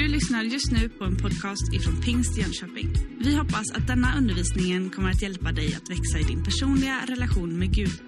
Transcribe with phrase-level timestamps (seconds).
[0.00, 2.94] Du lyssnar just nu på en podcast ifrån Pingst Jönköping.
[3.18, 7.58] Vi hoppas att denna undervisning kommer att hjälpa dig att växa i din personliga relation
[7.58, 8.02] med Gud.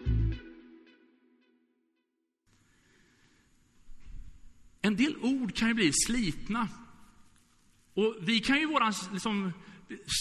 [4.83, 6.69] En del ord kan ju bli slitna.
[7.95, 9.53] Och vi kan ju i vår liksom,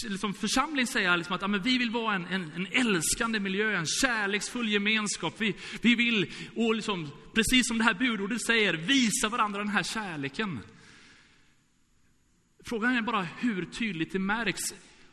[0.08, 3.76] liksom församling säga liksom att ja, men vi vill vara en, en, en älskande miljö,
[3.76, 5.34] en kärleksfull gemenskap.
[5.38, 9.82] Vi, vi vill, och liksom, precis som det här budordet säger, visa varandra den här
[9.82, 10.58] kärleken.
[12.64, 14.60] Frågan är bara hur tydligt det märks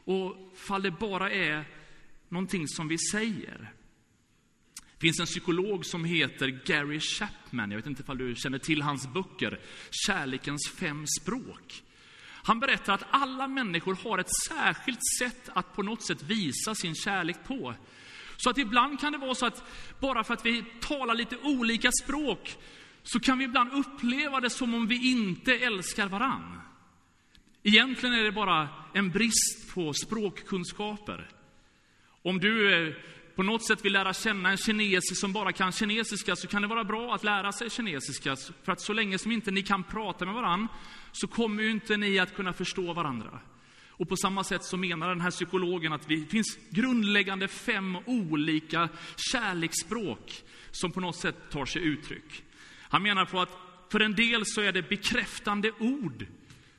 [0.03, 1.65] och fall det bara är
[2.29, 3.73] någonting som vi säger.
[4.73, 7.71] Det finns en psykolog som heter Gary Chapman.
[7.71, 9.59] Jag vet inte om du känner till hans böcker,
[10.05, 11.83] Kärlekens fem språk.
[12.43, 16.95] Han berättar att alla människor har ett särskilt sätt att på något sätt visa sin
[16.95, 17.73] kärlek på.
[18.37, 19.63] Så att ibland kan det vara så att
[19.99, 22.57] bara för att vi talar lite olika språk
[23.03, 26.61] så kan vi ibland uppleva det som om vi inte älskar varann.
[27.63, 31.29] Egentligen är det bara en brist på språkkunskaper.
[32.21, 32.93] Om du eh,
[33.35, 36.67] på något sätt vill lära känna en kines som bara kan kinesiska så kan det
[36.67, 38.35] vara bra att lära sig kinesiska.
[38.63, 40.67] För att så länge som inte ni kan prata med varann
[41.11, 43.39] så kommer ju inte ni att kunna förstå varandra.
[43.89, 48.89] Och på samma sätt så menar den här psykologen att det finns grundläggande fem olika
[49.31, 52.43] kärleksspråk som på något sätt tar sig uttryck.
[52.81, 53.57] Han menar på att
[53.91, 56.25] för en del så är det bekräftande ord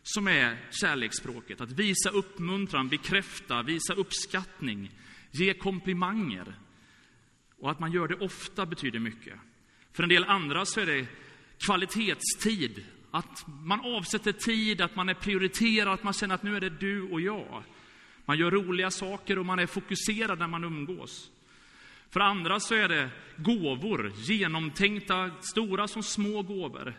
[0.03, 1.61] som är kärleksspråket.
[1.61, 4.91] Att visa uppmuntran, bekräfta, visa uppskattning,
[5.31, 6.55] ge komplimanger.
[7.59, 9.35] Och att man gör det ofta betyder mycket.
[9.93, 11.07] För en del andra så är det
[11.67, 12.85] kvalitetstid.
[13.11, 16.71] Att man avsätter tid, att man är prioriterad, att man känner att nu är det
[16.71, 17.63] du och jag.
[18.25, 21.31] Man gör roliga saker och man är fokuserad när man umgås.
[22.11, 26.95] För andra så är det gåvor, genomtänkta, stora som små gåvor.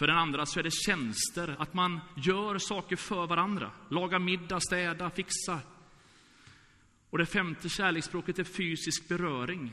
[0.00, 3.70] För den andra så är det tjänster, att man gör saker för varandra.
[3.90, 5.60] Laga middag, städa, fixa.
[7.10, 9.72] Och det femte kärleksspråket är fysisk beröring.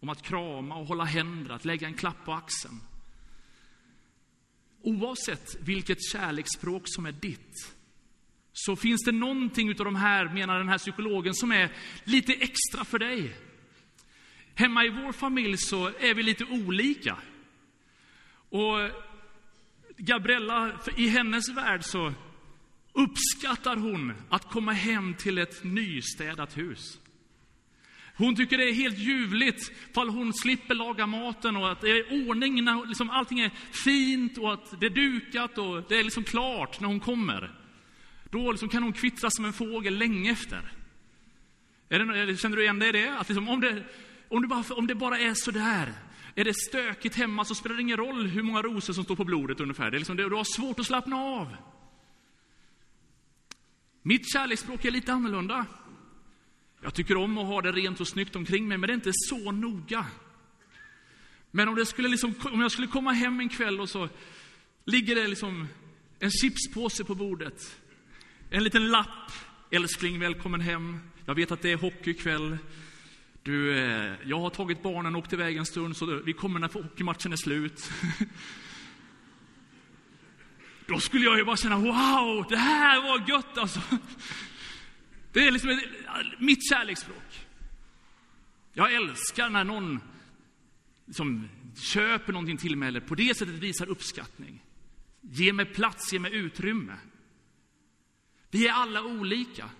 [0.00, 2.80] Om att krama och hålla händer, att lägga en klapp på axeln.
[4.82, 7.74] Oavsett vilket kärleksspråk som är ditt,
[8.52, 11.72] så finns det någonting utav de här, menar den här psykologen, som är
[12.04, 13.36] lite extra för dig.
[14.54, 17.16] Hemma i vår familj så är vi lite olika.
[18.50, 19.07] Och
[19.98, 22.12] Gabriella, i hennes värld så
[22.92, 26.98] uppskattar hon att komma hem till ett nystädat hus.
[28.16, 32.28] Hon tycker det är helt ljuvligt fall hon slipper laga maten och att det är
[32.28, 33.50] ordning, när liksom allting är
[33.84, 37.54] fint och att det är dukat och det är liksom klart när hon kommer.
[38.30, 40.72] Då liksom kan hon kvittra som en fågel länge efter.
[41.88, 43.18] Är det, känner du igen dig i det?
[43.18, 43.84] Att liksom, om, det
[44.28, 45.92] om, det bara, om det bara är sådär
[46.34, 49.24] är det stökigt hemma så spelar det ingen roll hur många rosor som står på
[49.24, 49.90] blodet ungefär.
[49.90, 51.56] Det är liksom, du har svårt att slappna av.
[54.02, 55.66] Mitt kärleksspråk är lite annorlunda.
[56.82, 59.12] Jag tycker om att ha det rent och snyggt omkring mig, men det är inte
[59.14, 60.06] så noga.
[61.50, 64.08] Men om, det skulle liksom, om jag skulle komma hem en kväll och så
[64.84, 65.68] ligger det liksom
[66.18, 67.76] en chipspåse på bordet.
[68.50, 69.32] En liten lapp.
[69.70, 71.00] Älskling, välkommen hem.
[71.26, 72.58] Jag vet att det är hockeykväll.
[73.42, 76.68] Du, eh, jag har tagit barnen och åkt iväg en stund, så vi kommer när
[76.68, 77.90] hockeymatchen är slut.
[80.86, 83.80] Då skulle jag ju bara känna, wow, det här var gött alltså.
[85.32, 85.80] Det är liksom
[86.38, 87.46] mitt kärleksspråk.
[88.72, 90.00] Jag älskar när någon
[91.06, 94.64] liksom köper någonting till mig eller på det sättet visar uppskattning.
[95.20, 96.94] Ge mig plats, ge mig utrymme.
[98.50, 99.70] Vi är alla olika.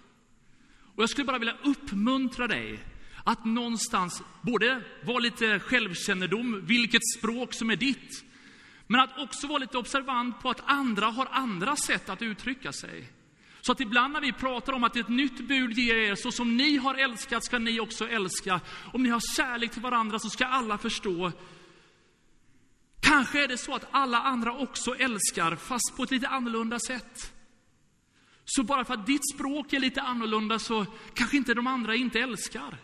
[0.95, 2.85] Och jag skulle bara vilja uppmuntra dig
[3.28, 8.25] att någonstans både vara lite självkännedom, vilket språk som är ditt,
[8.87, 13.12] men att också vara lite observant på att andra har andra sätt att uttrycka sig.
[13.61, 16.56] Så att ibland när vi pratar om att ett nytt bud ger er, så som
[16.56, 18.61] ni har älskat ska ni också älska.
[18.93, 21.32] Om ni har kärlek till varandra så ska alla förstå.
[23.00, 27.32] Kanske är det så att alla andra också älskar, fast på ett lite annorlunda sätt.
[28.44, 32.20] Så bara för att ditt språk är lite annorlunda så kanske inte de andra inte
[32.20, 32.79] älskar.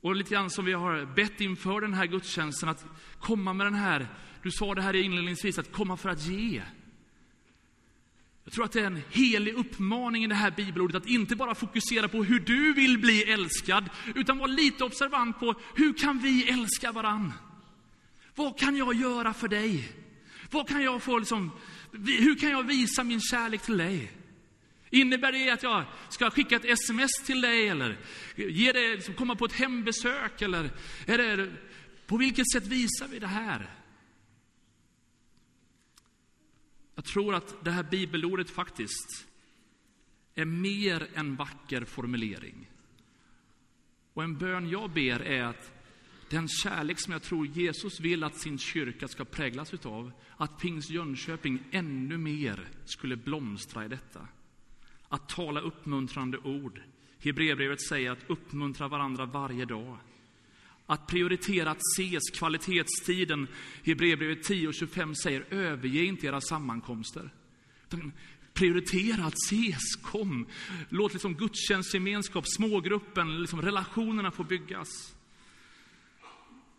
[0.00, 2.84] Och lite grann som vi har bett inför den här gudstjänsten, att
[3.20, 4.08] komma med den här,
[4.42, 6.62] du sa det här inledningsvis, att komma för att ge.
[8.44, 11.54] Jag tror att det är en helig uppmaning i det här bibelordet, att inte bara
[11.54, 16.48] fokusera på hur du vill bli älskad, utan vara lite observant på hur kan vi
[16.48, 17.32] älska varann?
[18.34, 19.92] Vad kan jag göra för dig?
[20.50, 21.50] Vad kan jag få liksom,
[21.92, 24.12] hur kan jag visa min kärlek till dig?
[24.90, 27.98] Innebär det att jag ska skicka ett sms till dig eller
[28.36, 30.42] ge dig, liksom, komma på ett hembesök?
[30.42, 30.70] Eller
[31.06, 31.52] är det,
[32.06, 33.70] på vilket sätt visar vi det här?
[36.94, 39.26] Jag tror att det här bibelordet faktiskt
[40.34, 42.70] är mer en vacker formulering.
[44.12, 45.72] Och en bön jag ber är att
[46.28, 50.90] den kärlek som jag tror Jesus vill att sin kyrka ska präglas utav, att Pingst
[50.90, 54.28] Jönköping ännu mer skulle blomstra i detta.
[55.12, 56.80] Att tala uppmuntrande ord.
[57.18, 59.96] Hebreerbrevet säger att uppmuntra varandra varje dag.
[60.86, 63.48] Att prioritera att ses, kvalitetstiden.
[63.84, 67.30] Hebreerbrevet 10 och 25 säger överge inte era sammankomster.
[68.52, 70.46] Prioritera att ses, kom.
[70.88, 75.14] Låt liksom gudstjänstgemenskap, smågruppen, liksom relationerna få byggas.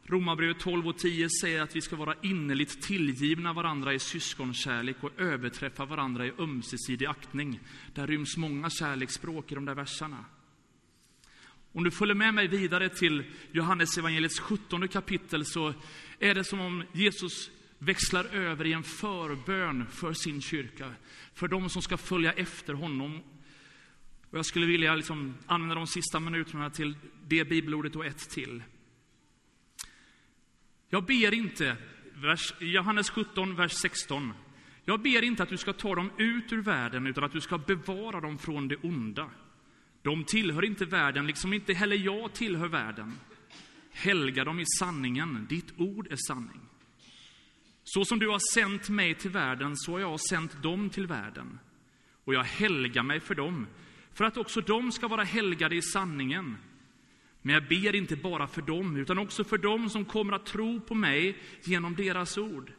[0.04, 5.20] Romarbrevet 12 och 10 säger att vi ska vara innerligt tillgivna varandra i syskonkärlek och
[5.20, 7.60] överträffa varandra i ömsesidig aktning.
[7.94, 10.26] Där ryms många kärleksspråk i de där verserna.
[11.74, 15.74] Om du följer med mig vidare till Johannes evangeliets 17 kapitel så
[16.20, 20.94] är det som om Jesus växlar över i en förbön för sin kyrka,
[21.34, 23.22] för de som ska följa efter honom.
[24.30, 26.96] Och jag skulle vilja liksom använda de sista minuterna till
[27.28, 28.64] det bibelordet och ett till.
[30.94, 31.78] Jag ber inte,
[32.14, 34.34] vers, Johannes 17, vers 16.
[34.86, 37.58] Jag ber inte att du ska ta dem ut ur världen, utan att du ska
[37.58, 39.30] bevara dem från det onda.
[40.02, 43.14] De tillhör inte världen, liksom inte heller jag tillhör världen.
[43.92, 46.62] Helga dem i sanningen, ditt ord är sanning.
[47.84, 51.60] Så som du har sänt mig till världen, så har jag sänt dem till världen.
[52.24, 53.68] Och jag helgar mig för dem,
[54.14, 56.58] för att också de ska vara helgade i sanningen.
[57.42, 60.82] Men jag ber inte bara för dem, utan också för dem som kommer att tro
[60.82, 62.74] på mig genom deras ord.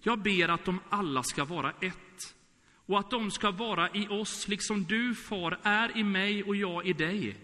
[0.00, 2.36] Jag ber att de alla ska vara ett,
[2.86, 6.86] och att de ska vara i oss, liksom du, far, är i mig och jag
[6.86, 7.36] i dig.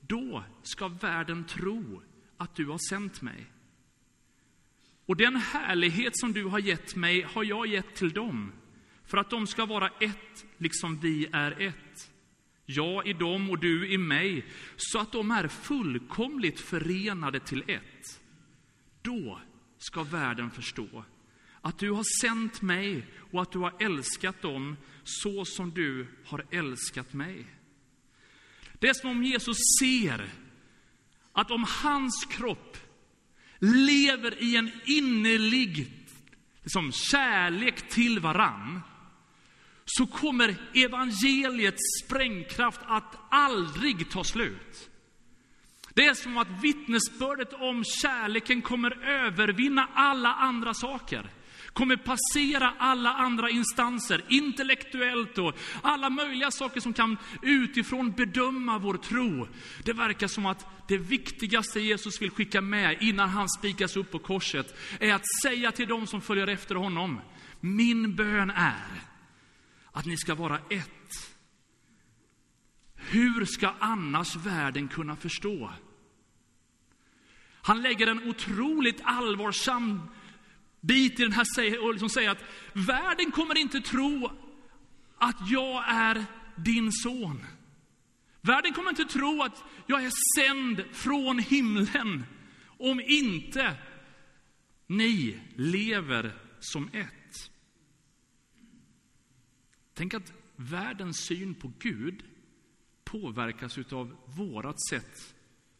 [0.00, 2.02] Då ska världen tro
[2.36, 3.46] att du har sänt mig.
[5.06, 8.52] Och den härlighet som du har gett mig har jag gett till dem,
[9.04, 12.11] för att de ska vara ett, liksom vi är ett.
[12.66, 14.44] Jag i dem och du i mig,
[14.76, 18.20] så att de är fullkomligt förenade till ett.
[19.02, 19.40] Då
[19.78, 21.04] ska världen förstå
[21.60, 26.44] att du har sänt mig och att du har älskat dem så som du har
[26.50, 27.46] älskat mig.
[28.78, 30.30] Det är som om Jesus ser
[31.32, 32.76] att om hans kropp
[33.58, 35.92] lever i en innerlig
[36.62, 38.80] liksom, kärlek till varann,
[39.98, 44.90] så kommer evangeliets sprängkraft att aldrig ta slut.
[45.94, 51.30] Det är som att vittnesbördet om kärleken kommer övervinna alla andra saker
[51.72, 58.94] kommer passera alla andra instanser, intellektuellt och alla möjliga saker som kan utifrån bedöma vår
[58.94, 59.48] tro.
[59.84, 64.18] Det verkar som att det viktigaste Jesus vill skicka med innan han spikas upp på
[64.18, 67.20] korset är att säga till dem som följer efter honom,
[67.60, 69.11] min bön är
[69.92, 71.34] att ni ska vara ett.
[72.94, 75.72] Hur ska annars världen kunna förstå?
[77.62, 80.02] Han lägger en otroligt allvarsam
[80.80, 84.30] bit i den här och liksom säger att världen kommer inte tro
[85.18, 86.24] att jag är
[86.56, 87.44] din son.
[88.40, 92.24] Världen kommer inte tro att jag är sänd från himlen
[92.78, 93.74] om inte
[94.86, 97.21] ni lever som ett.
[99.94, 102.24] Tänk att världens syn på Gud
[103.04, 105.34] påverkas av vårt sätt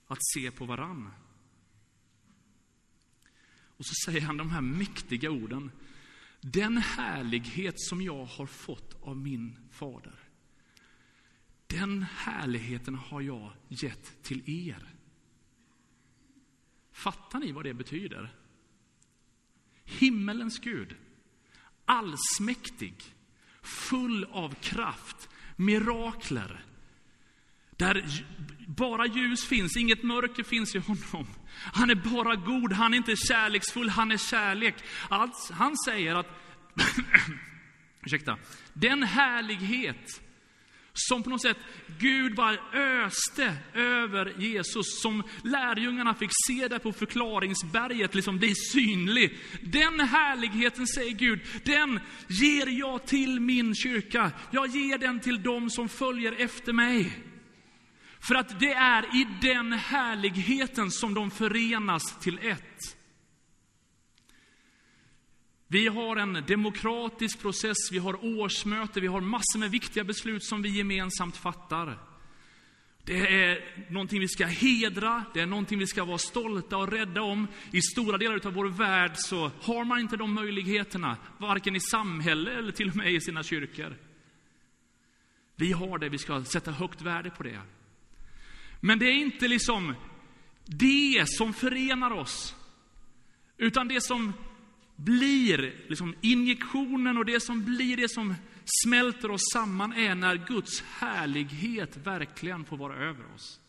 [0.07, 1.11] att se på varann.
[3.77, 5.71] Och så säger han de här mäktiga orden.
[6.41, 10.19] Den härlighet som jag har fått av min fader,
[11.67, 14.95] den härligheten har jag gett till er.
[16.93, 18.37] Fattar ni vad det betyder?
[19.85, 20.97] Himmelens Gud,
[21.85, 22.95] allsmäktig,
[23.63, 26.65] full av kraft, mirakler,
[27.77, 28.05] där
[28.67, 31.27] bara ljus finns, inget mörker finns i honom.
[31.73, 34.75] Han är bara god, han är inte kärleksfull, han är kärlek.
[35.09, 36.27] Alltså, han säger att,
[38.03, 38.39] ursäkta,
[38.73, 40.23] den härlighet
[40.95, 41.57] som på något sätt
[41.99, 49.39] Gud bara öste över Jesus, som lärjungarna fick se där på förklaringsberget, liksom bli synlig.
[49.63, 54.31] Den härligheten, säger Gud, den ger jag till min kyrka.
[54.51, 57.13] Jag ger den till dem som följer efter mig.
[58.21, 62.97] För att det är i den härligheten som de förenas till ett.
[65.73, 70.63] Vi har en demokratisk process, vi har årsmöte, vi har massor med viktiga beslut som
[70.63, 71.99] vi gemensamt fattar.
[73.05, 77.23] Det är någonting vi ska hedra, det är någonting vi ska vara stolta och rädda
[77.23, 77.47] om.
[77.71, 82.51] I stora delar av vår värld så har man inte de möjligheterna, varken i samhälle
[82.51, 83.97] eller till och med i sina kyrkor.
[85.57, 87.61] Vi har det, vi ska sätta högt värde på det.
[88.81, 89.95] Men det är inte liksom
[90.65, 92.57] det som förenar oss,
[93.57, 94.33] utan det som
[94.97, 98.35] blir liksom injektionen och det som blir det som
[98.85, 103.61] smälter oss samman är när Guds härlighet verkligen får vara över oss.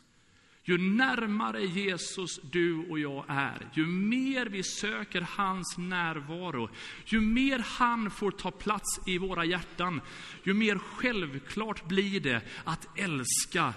[0.65, 6.69] Ju närmare Jesus du och jag är, ju mer vi söker hans närvaro,
[7.05, 10.01] ju mer han får ta plats i våra hjärtan,
[10.43, 13.73] ju mer självklart blir det att älska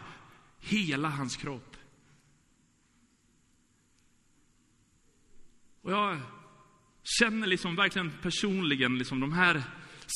[0.59, 1.76] hela hans kropp.
[5.83, 6.21] Och jag
[7.07, 9.63] känner liksom verkligen personligen liksom de här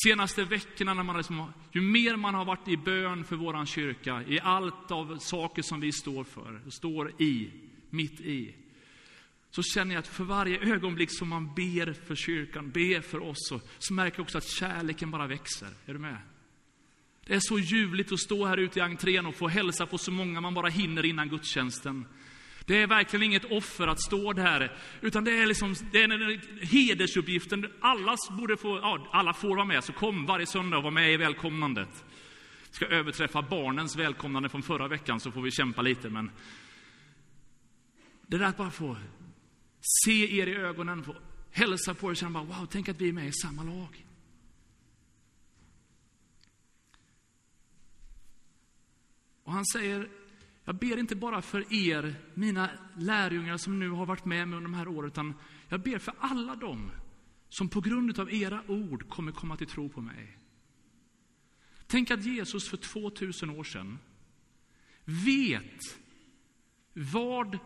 [0.04, 4.22] senaste veckorna, när man liksom, ju mer man har varit i bön för vår kyrka,
[4.28, 7.50] i allt av saker som vi står för, står i,
[7.90, 8.54] mitt i,
[9.50, 13.48] så känner jag att för varje ögonblick som man ber för kyrkan, ber för oss,
[13.48, 15.68] så, så märker jag också att kärleken bara växer.
[15.86, 16.16] Är du med?
[17.26, 20.10] Det är så ljuvligt att stå här ute i entrén och få hälsa på så
[20.10, 22.06] många man bara hinner innan gudstjänsten.
[22.64, 26.40] Det är verkligen inget offer att stå där, utan det är, liksom, det är en
[26.62, 27.72] hedersuppgiften.
[27.80, 31.12] Alla, borde få, ja, alla får vara med, så kom varje söndag och var med
[31.12, 32.04] i välkomnandet.
[32.70, 36.10] Ska överträffa barnens välkomnande från förra veckan, så får vi kämpa lite.
[36.10, 36.30] Men
[38.26, 38.96] det där att bara få
[39.80, 41.16] se er i ögonen, få
[41.50, 44.06] hälsa på er och känna bara, wow, tänk att vi är med i samma lag.
[49.44, 50.08] Och han säger,
[50.64, 54.70] jag ber inte bara för er, mina lärjungar som nu har varit med mig under
[54.70, 55.34] de här åren, utan
[55.68, 56.90] jag ber för alla dem
[57.48, 60.38] som på grund av era ord kommer komma till tro på mig.
[61.86, 63.98] Tänk att Jesus för 2000 år sedan
[65.04, 65.98] vet
[66.92, 67.58] vad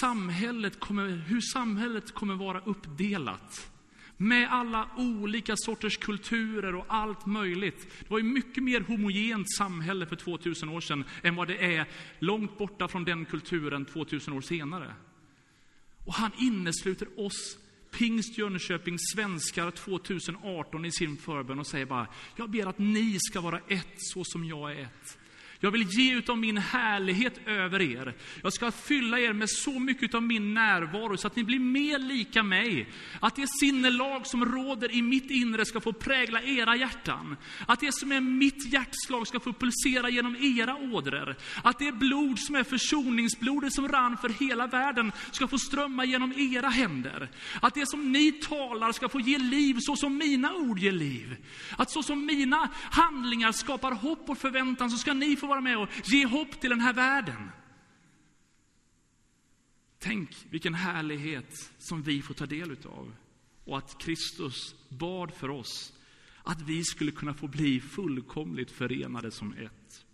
[0.00, 3.70] samhället kommer, hur samhället kommer vara uppdelat
[4.20, 7.86] med alla olika sorters kulturer och allt möjligt.
[8.00, 11.88] Det var ju mycket mer homogent samhälle för 2000 år sedan än vad det är
[12.18, 14.94] långt borta från den kulturen 2000 år senare.
[16.04, 17.58] Och han innesluter oss
[17.90, 22.06] Pingst Jönköping svenskar 2018 i sin förbön och säger bara,
[22.36, 25.18] jag ber att ni ska vara ett så som jag är ett.
[25.60, 28.14] Jag vill ge utav min härlighet över er.
[28.42, 31.98] Jag ska fylla er med så mycket av min närvaro så att ni blir mer
[31.98, 32.88] lika mig.
[33.20, 37.36] Att det sinnelag som råder i mitt inre ska få prägla era hjärtan.
[37.66, 41.36] Att det som är mitt hjärtslag ska få pulsera genom era ådror.
[41.62, 46.32] Att det blod som är försoningsblodet som rann för hela världen ska få strömma genom
[46.36, 47.30] era händer.
[47.60, 51.36] Att det som ni talar ska få ge liv så som mina ord ger liv.
[51.76, 55.78] Att så som mina handlingar skapar hopp och förväntan så ska ni få vara med
[55.78, 57.50] och ge hopp till den här världen.
[59.98, 63.14] Tänk vilken härlighet som vi får ta del utav.
[63.64, 65.92] Och att Kristus bad för oss
[66.42, 70.04] att vi skulle kunna få bli fullkomligt förenade som ett.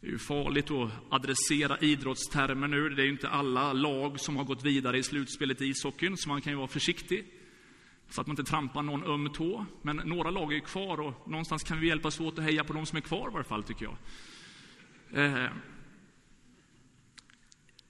[0.00, 2.88] Det är ju farligt att adressera idrottstermer nu.
[2.88, 6.28] Det är ju inte alla lag som har gått vidare i slutspelet i ishockeyn, så
[6.28, 7.26] man kan ju vara försiktig
[8.08, 9.66] så att man inte trampar någon öm tå.
[9.82, 12.86] Men några lag är kvar och någonstans kan vi hjälpas åt att heja på de
[12.86, 13.96] som är kvar i varje fall, tycker jag.
[15.24, 15.50] Eh,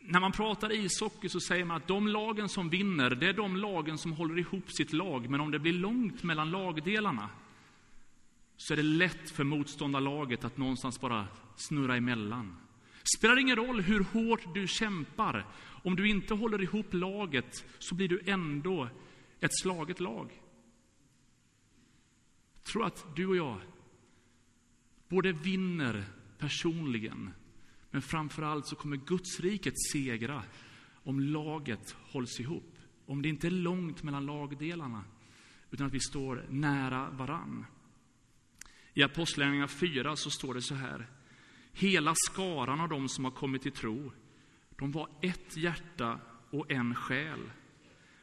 [0.09, 3.57] när man pratar ishockey så säger man att de lagen som vinner, det är de
[3.57, 5.31] lagen som håller ihop sitt lag.
[5.31, 7.31] Men om det blir långt mellan lagdelarna
[8.57, 12.57] så är det lätt för motståndarlaget att någonstans bara snurra emellan.
[13.17, 15.47] Spelar ingen roll hur hårt du kämpar,
[15.83, 18.89] om du inte håller ihop laget så blir du ändå
[19.41, 20.43] ett slaget lag.
[22.55, 23.61] Jag tror att du och jag
[25.09, 26.05] både vinner
[26.39, 27.31] personligen,
[27.91, 30.43] men framför allt så kommer Guds riket segra
[31.05, 32.79] om laget hålls ihop.
[33.07, 35.05] Om det inte är långt mellan lagdelarna,
[35.71, 37.67] utan att vi står nära varann.
[38.95, 41.07] I Apostlagärningarna 4 så står det så här.
[41.73, 44.13] Hela skaran av dem som har kommit till tro,
[44.77, 47.51] de var ett hjärta och en själ.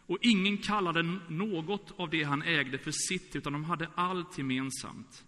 [0.05, 5.25] Och ingen kallade något av det han ägde för sitt, utan de hade allt gemensamt.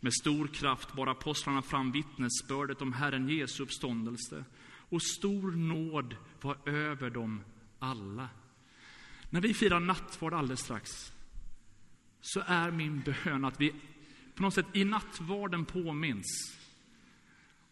[0.00, 4.44] Med stor kraft bar apostlarna fram vittnesbördet om Herren Jesu uppståndelse,
[4.88, 7.40] och stor nåd var över dem
[7.78, 8.28] alla.
[9.30, 11.12] När vi firar nattvard alldeles strax,
[12.20, 13.74] så är min bön att vi
[14.34, 16.58] på något sätt i nattvarden påminns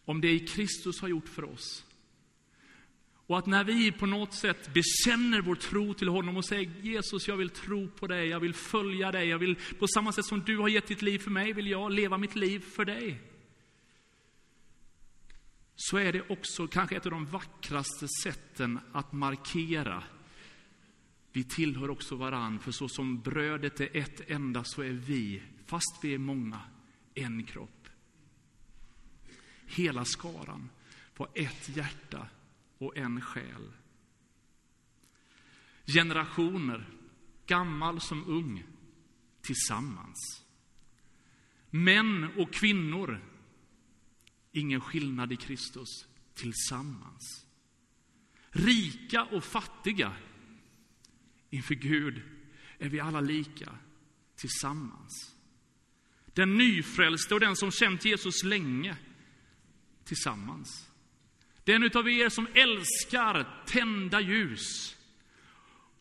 [0.05, 1.85] om det i Kristus har gjort för oss.
[3.27, 7.29] Och att när vi på något sätt bekänner vår tro till honom och säger Jesus,
[7.29, 10.41] jag vill tro på dig, jag vill följa dig, jag vill på samma sätt som
[10.41, 13.21] du har gett ditt liv för mig, vill jag leva mitt liv för dig.
[15.77, 20.03] så är det också kanske ett av de vackraste sätten att markera.
[21.33, 25.99] Vi tillhör också varann, för så som brödet är ett enda så är vi, fast
[26.03, 26.61] vi är många,
[27.15, 27.89] en kropp.
[29.67, 30.71] Hela skaran
[31.15, 32.27] på ett hjärta
[32.85, 33.73] och en själ.
[35.87, 36.91] Generationer,
[37.47, 38.65] gammal som ung,
[39.41, 40.45] tillsammans.
[41.71, 43.21] Män och kvinnor,
[44.53, 45.89] ingen skillnad i Kristus,
[46.35, 47.47] tillsammans.
[48.51, 50.17] Rika och fattiga,
[51.51, 52.23] inför Gud
[52.79, 53.79] är vi alla lika,
[54.37, 55.35] tillsammans.
[56.27, 58.97] Den nyfrälste och den som känt Jesus länge,
[60.05, 60.94] tillsammans.
[61.65, 64.97] Den utav er som älskar tända ljus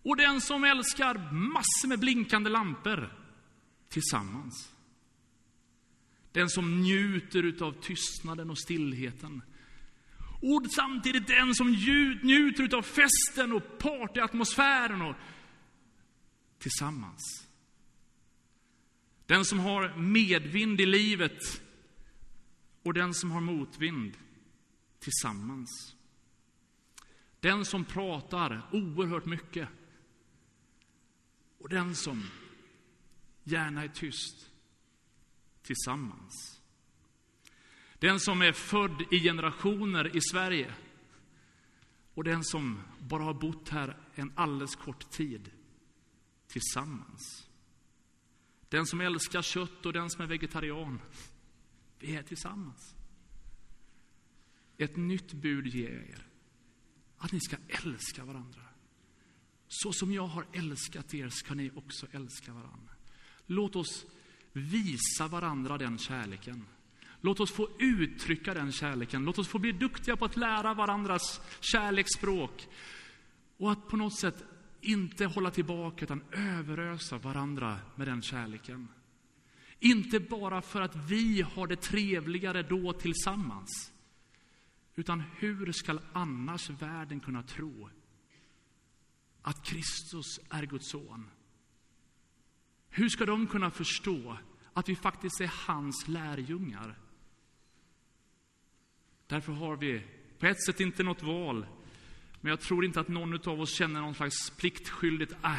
[0.03, 3.13] och den som älskar massor med blinkande lampor,
[3.89, 4.71] tillsammans.
[6.31, 9.41] Den som njuter utav tystnaden och stillheten.
[10.41, 11.71] Och samtidigt den som
[12.23, 15.15] njuter utav festen och partyatmosfären och
[16.59, 17.47] tillsammans.
[19.25, 21.39] Den som har medvind i livet
[22.83, 24.17] och den som har motvind
[25.03, 25.95] tillsammans.
[27.39, 29.69] Den som pratar oerhört mycket
[31.59, 32.23] och den som
[33.43, 34.49] gärna är tyst
[35.61, 36.61] tillsammans.
[37.99, 40.73] Den som är född i generationer i Sverige
[42.13, 45.51] och den som bara har bott här en alldeles kort tid
[46.47, 47.47] tillsammans.
[48.69, 51.01] Den som älskar kött och den som är vegetarian.
[51.99, 52.95] Vi är tillsammans.
[54.83, 56.27] Ett nytt bud ger jag er.
[57.17, 58.61] Att ni ska älska varandra.
[59.67, 62.93] Så som jag har älskat er ska ni också älska varandra.
[63.45, 64.05] Låt oss
[64.53, 66.65] visa varandra den kärleken.
[67.21, 69.25] Låt oss få uttrycka den kärleken.
[69.25, 72.67] Låt oss få bli duktiga på att lära varandras kärleksspråk.
[73.57, 74.43] Och att på något sätt
[74.81, 78.87] inte hålla tillbaka, utan överösa varandra med den kärleken.
[79.79, 83.92] Inte bara för att vi har det trevligare då tillsammans.
[84.95, 87.89] Utan hur ska annars världen kunna tro
[89.41, 91.29] att Kristus är Guds son?
[92.89, 94.37] Hur ska de kunna förstå
[94.73, 96.97] att vi faktiskt är hans lärjungar?
[99.27, 100.01] Därför har vi
[100.39, 101.65] på ett sätt inte något val.
[102.41, 105.57] Men jag tror inte att någon av oss känner någon slags pliktskyldigt, äh,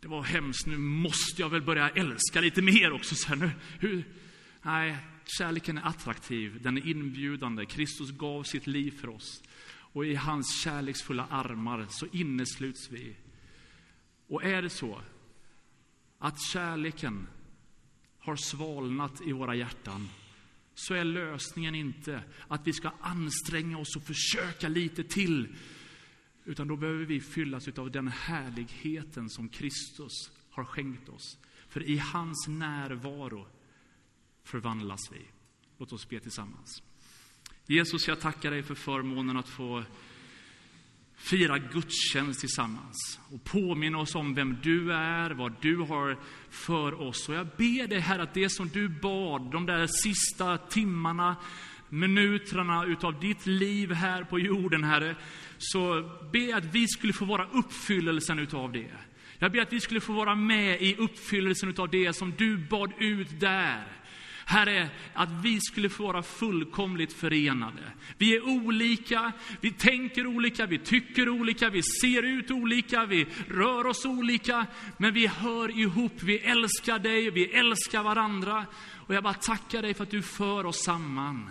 [0.00, 3.14] det var hemskt, nu måste jag väl börja älska lite mer också.
[3.14, 4.04] Så här, nu, hur?
[4.62, 7.66] Nej, kärleken är attraktiv, den är inbjudande.
[7.66, 9.42] Kristus gav sitt liv för oss.
[9.66, 13.16] Och i hans kärleksfulla armar så innesluts vi.
[14.28, 15.00] Och är det så
[16.18, 17.26] att kärleken
[18.18, 20.08] har svalnat i våra hjärtan,
[20.74, 25.56] så är lösningen inte att vi ska anstränga oss och försöka lite till.
[26.44, 31.38] Utan då behöver vi fyllas av den härligheten som Kristus har skänkt oss.
[31.68, 33.46] För i hans närvaro
[34.44, 35.20] förvandlas vi.
[35.78, 36.82] Låt oss be tillsammans.
[37.66, 39.84] Jesus, jag tackar dig för förmånen att få
[41.16, 46.18] fira gudstjänst tillsammans och påminna oss om vem du är, vad du har
[46.50, 47.28] för oss.
[47.28, 51.36] Och jag ber dig, Herre, att det som du bad de där sista timmarna,
[51.88, 55.16] minuterna utav ditt liv här på jorden, Herre,
[55.58, 58.90] så ber jag att vi skulle få vara uppfyllelsen utav det.
[59.38, 62.92] Jag ber att vi skulle få vara med i uppfyllelsen utav det som du bad
[62.98, 64.03] ut där.
[64.46, 67.82] Herre, att vi skulle få vara fullkomligt förenade.
[68.18, 73.86] Vi är olika, vi tänker olika, vi tycker olika, vi ser ut olika, vi rör
[73.86, 78.66] oss olika, men vi hör ihop, vi älskar dig, vi älskar varandra.
[79.06, 81.50] Och jag bara tackar dig för att du för oss samman.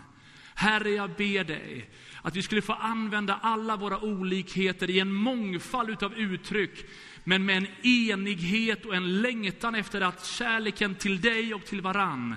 [0.56, 1.89] Herre, jag ber dig
[2.21, 6.86] att vi skulle få använda alla våra olikheter i en mångfald utav uttryck,
[7.23, 12.36] men med en enighet och en längtan efter att kärleken till dig och till varann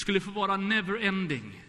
[0.00, 1.64] skulle få vara never ending.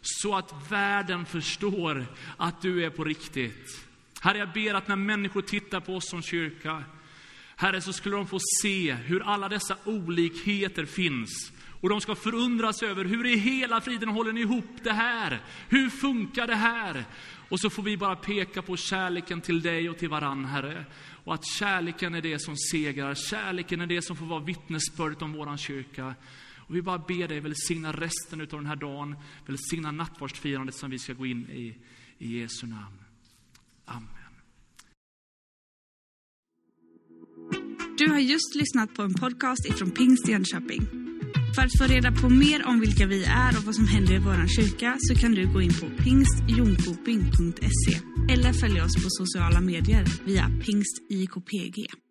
[0.00, 3.84] Så att världen förstår att du är på riktigt.
[4.20, 6.84] Herre, jag ber att när människor tittar på oss som kyrka,
[7.56, 11.52] Herre, så skulle de få se hur alla dessa olikheter finns.
[11.80, 15.40] Och de ska förundras över hur i hela friden håller ni ihop det här?
[15.68, 17.04] Hur funkar det här?
[17.48, 20.84] Och så får vi bara peka på kärleken till dig och till varann, Herre.
[21.24, 25.32] Och att kärleken är det som segrar, kärleken är det som får vara vittnesbördet om
[25.32, 26.14] våran kyrka.
[26.68, 30.98] Och vi bara ber dig välsigna resten av den här dagen, välsigna nattvardsfirandet som vi
[30.98, 31.76] ska gå in i,
[32.18, 32.98] i Jesu namn.
[33.84, 34.08] Amen.
[37.98, 40.86] Du har just lyssnat på en podcast ifrån Pingst Jönköping.
[41.54, 44.18] För att få reda på mer om vilka vi är och vad som händer i
[44.18, 48.00] vår kyrka så kan du gå in på pingstjonkoping.se
[48.32, 52.07] eller följa oss på sociala medier via pingstjkpg.